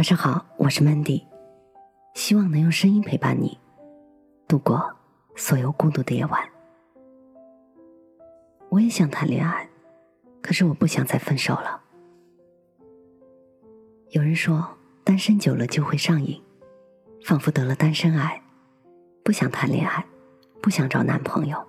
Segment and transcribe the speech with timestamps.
[0.00, 1.26] 晚上好，我是 Mandy，
[2.14, 3.58] 希望能用声音陪伴你
[4.48, 4.96] 度过
[5.36, 6.42] 所有孤独的夜晚。
[8.70, 9.68] 我也想谈恋爱，
[10.40, 11.82] 可是我不想再分手了。
[14.08, 14.66] 有人说，
[15.04, 16.42] 单身久了就会上瘾，
[17.22, 18.42] 仿佛得了单身癌，
[19.22, 20.02] 不想谈恋爱，
[20.62, 21.62] 不想找男朋友。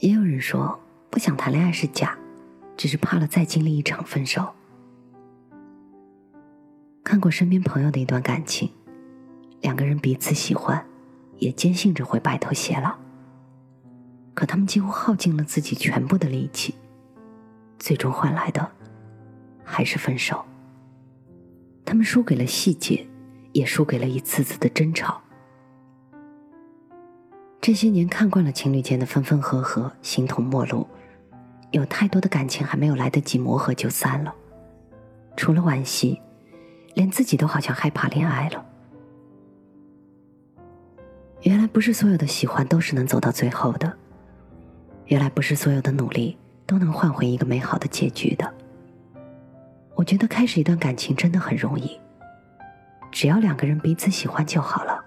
[0.00, 0.78] 也有人说，
[1.08, 2.18] 不想谈恋爱是假，
[2.76, 4.52] 只是怕了再经历一场分手。
[7.04, 8.70] 看过身边朋友的一段感情，
[9.60, 10.82] 两个人彼此喜欢，
[11.36, 12.94] 也坚信着会白头偕老。
[14.32, 16.74] 可他们几乎耗尽了自己全部的力气，
[17.78, 18.72] 最终换来的
[19.62, 20.42] 还是分手。
[21.84, 23.06] 他们输给了细节，
[23.52, 25.20] 也输给了一次次的争吵。
[27.60, 30.86] 这些年看惯了情侣间的分分合合、形同陌路，
[31.70, 34.34] 有太多的感情还没有来得及磨合就散了。
[35.36, 36.20] 除了惋惜，
[36.94, 38.64] 连自己都好像害怕恋爱了。
[41.42, 43.92] 原来不是所有的喜欢都是能走到最后的，
[45.06, 48.54] 原来不是所有的努力都能换回一个美好的结局的。
[49.94, 52.00] 我觉得开始一段感情真的很容易，
[53.12, 55.04] 只要两个人彼此喜欢就好了。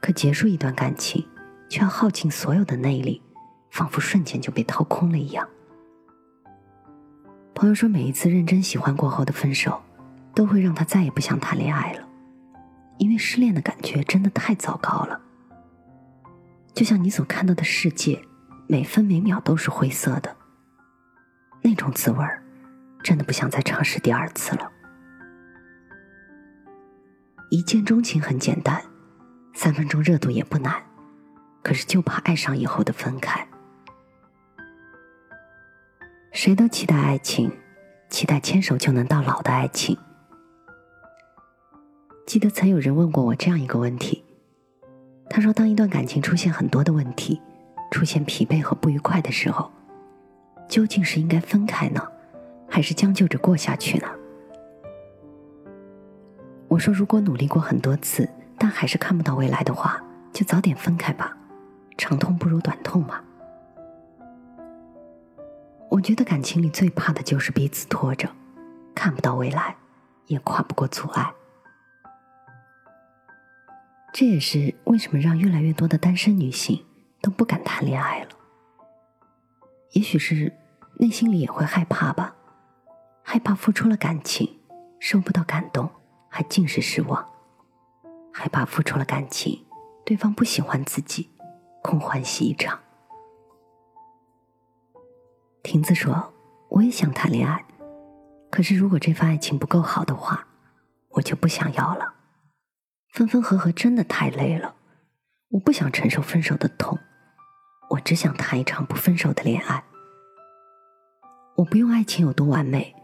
[0.00, 1.26] 可结束一段感情。
[1.70, 3.20] 却要耗尽所有的内力，
[3.68, 5.46] 仿佛瞬间就被掏空了一样。
[7.54, 9.78] 朋友说，每一次认真喜欢过后的分手，
[10.38, 12.08] 都会让他再也不想谈恋爱了，
[12.98, 15.20] 因为失恋的感觉真的太糟糕了。
[16.72, 18.22] 就像你所看到的世界，
[18.68, 20.36] 每分每秒都是灰色的，
[21.60, 22.40] 那种滋味儿，
[23.02, 24.70] 真的不想再尝试第二次了。
[27.50, 28.80] 一见钟情很简单，
[29.54, 30.72] 三分钟热度也不难。
[31.64, 33.44] 可是，就怕爱上以后的分开。
[36.30, 37.50] 谁都期待爱情，
[38.08, 39.98] 期待牵手就能到老的爱情。
[42.28, 44.22] 记得曾有人问过我这样一个问题，
[45.30, 47.40] 他说：“当一段感情出现很多的问题，
[47.90, 49.70] 出现疲惫和不愉快的时候，
[50.68, 52.06] 究竟是应该分开呢，
[52.68, 54.06] 还是将就着过下去呢？”
[56.68, 58.28] 我说：“如果努力过很多次，
[58.58, 59.98] 但还是看不到未来的话，
[60.30, 61.34] 就早点分开吧。”
[61.96, 63.22] 长痛不如短痛嘛。
[65.88, 68.28] 我觉得感情里最怕的就是彼此拖着，
[68.94, 69.76] 看不到未来，
[70.26, 71.32] 也跨不过阻碍。
[74.18, 76.84] 这也是为什么让越来越多的单身女性
[77.20, 78.30] 都不敢谈恋爱了。
[79.92, 80.52] 也许是
[80.96, 82.34] 内心里也会害怕吧，
[83.22, 84.58] 害怕付出了感情
[84.98, 85.88] 收不到感动，
[86.28, 87.24] 还尽是失望；
[88.32, 89.64] 害怕付出了感情，
[90.04, 91.30] 对方不喜欢自己。
[91.80, 92.76] 空欢喜一场。
[95.62, 96.34] 亭子说
[96.70, 97.64] ：“我也想谈恋爱，
[98.50, 100.48] 可是如果这份爱情不够好的话，
[101.10, 102.14] 我就不想要了。
[103.12, 104.74] 分分合合真的太累了，
[105.48, 106.98] 我不想承受分手的痛，
[107.90, 109.82] 我只想谈一场不分手的恋爱。
[111.56, 112.94] 我不用爱情有多完美，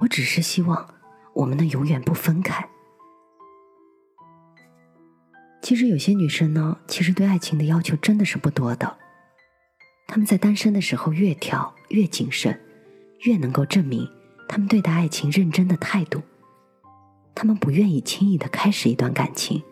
[0.00, 0.94] 我只是希望
[1.34, 2.68] 我们能永远不分开。”
[5.62, 8.98] 其实有些女生呢，其实对爱情的要求真的是不多的。
[10.06, 12.60] 她们在单身的时候越挑越谨慎，
[13.22, 14.08] 越能够证明
[14.48, 16.22] 她们对待爱情认真的态度。
[17.36, 19.62] 他们不愿意轻易的开始一段感情，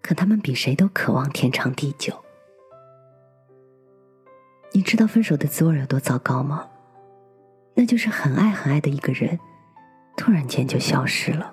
[0.00, 2.14] 可他们比谁都渴望天长地久。
[4.72, 6.70] 你知道分手的滋味有多糟糕吗？
[7.74, 9.40] 那就是很爱很爱的一个人，
[10.16, 11.52] 突然间就消失了，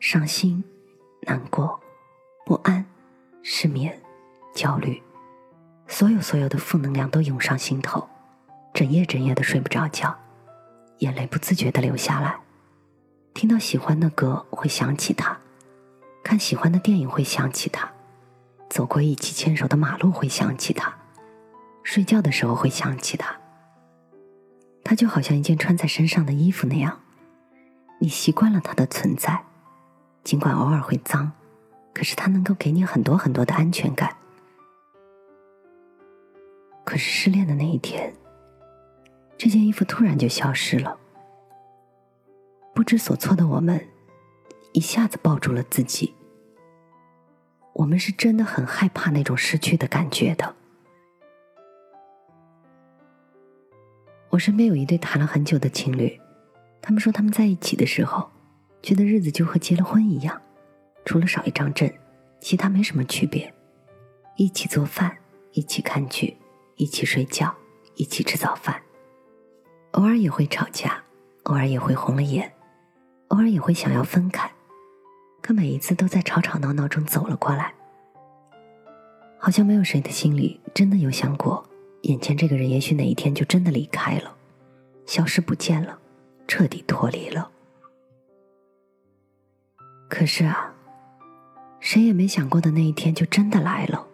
[0.00, 0.64] 伤心，
[1.26, 1.78] 难过。
[2.46, 2.86] 不安、
[3.42, 4.00] 失眠、
[4.54, 5.02] 焦虑，
[5.86, 8.08] 所有所有的负能量都涌上心头，
[8.72, 10.16] 整夜整夜的睡不着觉，
[11.00, 12.40] 眼泪不自觉的流下来。
[13.38, 15.38] 听到喜欢的歌会想起他，
[16.24, 17.88] 看喜欢的电影会想起他，
[18.68, 20.92] 走过一起牵手的马路会想起他，
[21.84, 23.36] 睡觉的时候会想起他。
[24.82, 26.98] 他就好像一件穿在身上的衣服那样，
[28.00, 29.44] 你习惯了他的存在，
[30.24, 31.30] 尽管偶尔会脏。
[31.94, 34.16] 可是他能够给你很多很多的安全感。
[36.84, 38.12] 可是失恋的那一天，
[39.36, 40.98] 这件衣服突然就消失了。
[42.78, 43.88] 不知所措的我们，
[44.70, 46.14] 一下子抱住了自己。
[47.72, 50.54] 我们是真的很害怕那种失去的感觉的。
[54.30, 56.20] 我身边有一对谈了很久的情侣，
[56.80, 58.30] 他们说他们在一起的时候，
[58.80, 60.40] 觉得日子就和结了婚一样。
[61.04, 61.92] 除了少一张证，
[62.40, 63.52] 其他没什么区别。
[64.36, 65.18] 一起做饭，
[65.50, 66.36] 一起看剧，
[66.76, 67.52] 一起睡觉，
[67.96, 68.80] 一起吃早饭。
[69.94, 71.02] 偶尔也会吵架，
[71.42, 72.52] 偶尔也会红了眼，
[73.28, 74.50] 偶尔也会想要分开，
[75.42, 77.74] 可每一次都在吵吵闹闹中走了过来。
[79.38, 81.64] 好像没有谁的心里真的有想过，
[82.02, 84.34] 眼前这个人也许哪一天就真的离开了，
[85.06, 85.98] 消失不见了，
[86.46, 87.50] 彻底脱离了。
[90.08, 90.74] 可是啊，
[91.80, 94.06] 谁也没想过的那一天就真的来了。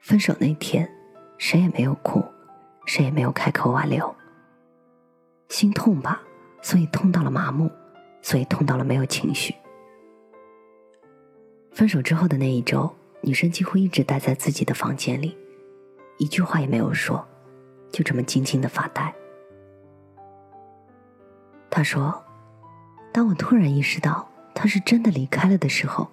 [0.00, 0.90] 分手那天，
[1.38, 2.22] 谁也没有哭，
[2.84, 4.14] 谁也没有开口挽留。
[5.48, 6.20] 心痛吧，
[6.60, 7.70] 所以痛到了麻木，
[8.24, 9.54] 所以痛到了没有情绪。
[11.72, 12.90] 分手之后的那一周，
[13.20, 15.36] 女生几乎一直待在自己的房间里，
[16.16, 17.22] 一句话也没有说，
[17.92, 19.14] 就这么静静的发呆。
[21.68, 22.24] 她说
[23.12, 26.08] ：“当我突然意识到他是真的离开了的时候，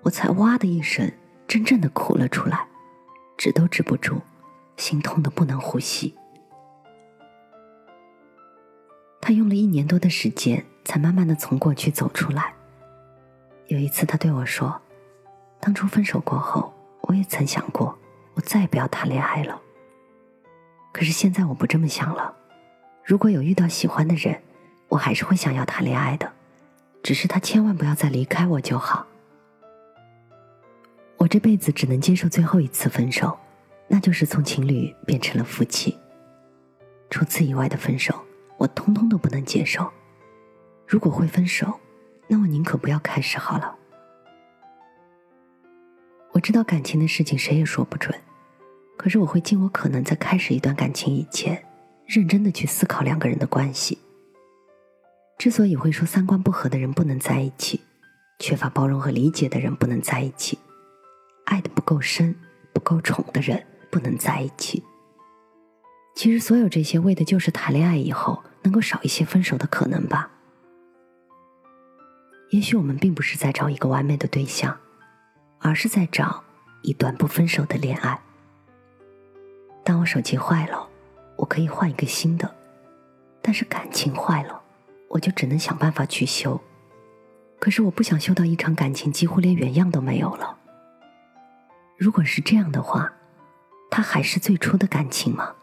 [0.00, 1.12] 我才哇的一声，
[1.46, 2.66] 真正的哭了出来，
[3.36, 4.22] 止都止不住，
[4.78, 6.14] 心痛的不能呼吸。”
[9.20, 12.54] 他用了一年多的时间，才慢慢的从过去走出来。
[13.66, 14.80] 有一次，他对我说
[15.60, 16.72] ：“当初分手过后，
[17.02, 17.98] 我也曾想过，
[18.34, 19.60] 我再也不要谈恋爱了。
[20.92, 22.34] 可是现在我不这么想了。
[23.04, 24.40] 如果有遇到喜欢的人，
[24.88, 26.32] 我还是会想要谈恋爱的，
[27.02, 29.04] 只是他千万不要再离开我就好。
[31.16, 33.36] 我这辈子只能接受最后一次分手，
[33.88, 35.98] 那就是从情侣变成了夫妻。
[37.10, 38.14] 除此以外的分手。”
[38.58, 39.86] 我通通都不能接受。
[40.86, 41.80] 如果会分手，
[42.28, 43.76] 那我宁可不要开始好了。
[46.32, 48.14] 我知道感情的事情谁也说不准，
[48.96, 51.64] 可是我会尽我可能在开始一段感情以前，
[52.06, 53.98] 认真的去思考两个人的关系。
[55.38, 57.80] 之所以会说三观不合的人不能在一起，
[58.38, 60.58] 缺乏包容和理解的人不能在一起，
[61.46, 62.34] 爱的不够深、
[62.72, 64.84] 不够宠的人不能在一起。
[66.14, 70.30] 其实，所有这些为的就是谈恋爱以后能够少一些分手的可能吧。
[72.50, 74.78] 也许我们并不是在找一个完美的对象，
[75.58, 76.44] 而是在找
[76.82, 78.20] 一段不分手的恋爱。
[79.84, 80.88] 当我手机坏了，
[81.36, 82.48] 我可以换一个新的；
[83.42, 84.60] 但是感情坏了，
[85.08, 86.60] 我就只能想办法去修。
[87.58, 90.58] 可是我不想修到一场感情几乎连原样都没有了。
[91.96, 93.12] 如果是这样的话，
[93.90, 95.54] 它还是最初的感情吗？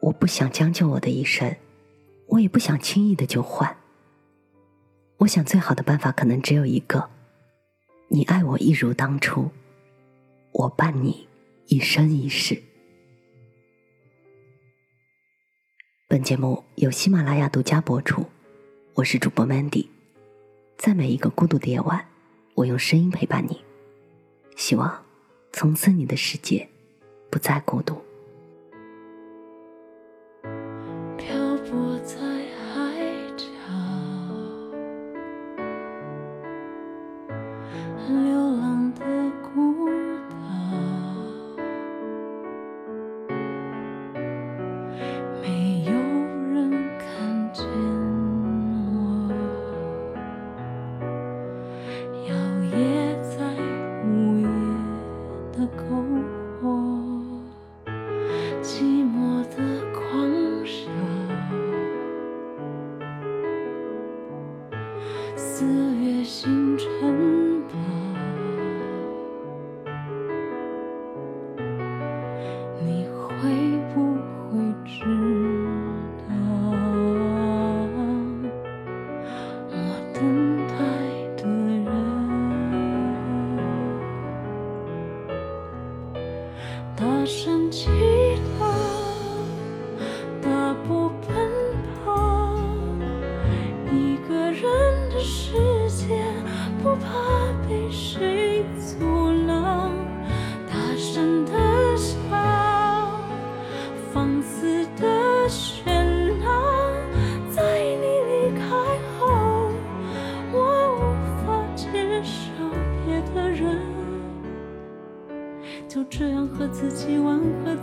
[0.00, 1.54] 我不想将就我的一生，
[2.26, 3.76] 我也不想轻易的就换。
[5.20, 7.10] 我想最好的办法可能只有一个：
[8.08, 9.50] 你爱我一如当初，
[10.50, 11.28] 我伴你
[11.66, 12.62] 一生一世。
[16.08, 18.24] 本节目由喜马拉雅独家播出，
[18.94, 19.88] 我是主播 Mandy，
[20.78, 22.02] 在每一个孤独的夜晚，
[22.54, 23.62] 我用声音陪伴你，
[24.56, 25.04] 希望
[25.52, 26.66] 从此你的世界
[27.28, 27.94] 不再孤独。
[31.18, 31.36] 漂
[31.66, 32.29] 泊在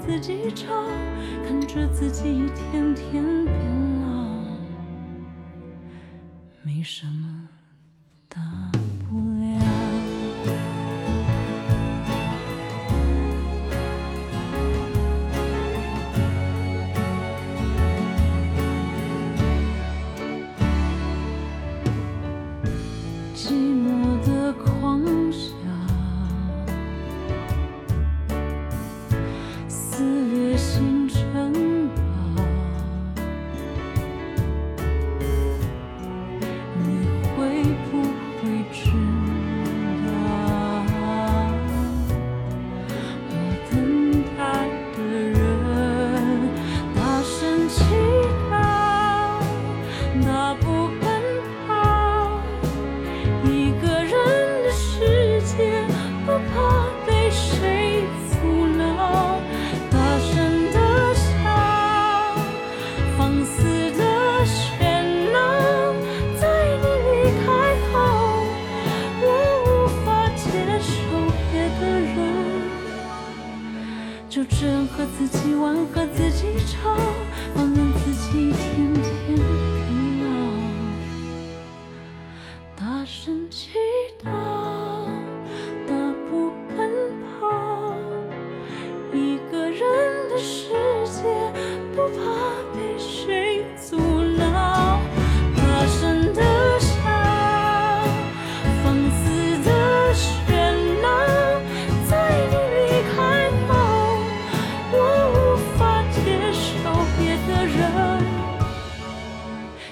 [0.08, 0.74] 自己吵，
[1.46, 4.08] 看着自己一天天变老，
[6.64, 7.37] 没什么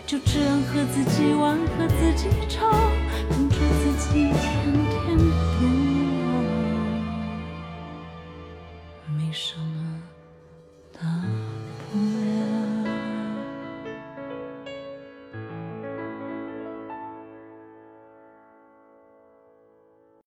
[0.07, 2.69] 就这样和自己玩和自己吵
[3.31, 4.29] 看着自己